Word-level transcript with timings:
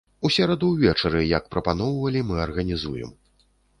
У 0.27 0.29
сераду 0.35 0.69
ўвечары, 0.69 1.21
як 1.37 1.45
прапаноўвалі, 1.55 2.25
мы 2.31 2.41
арганізуем. 2.47 3.11